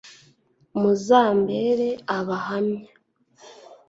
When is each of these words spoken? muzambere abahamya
muzambere 0.81 1.87
abahamya 2.17 2.91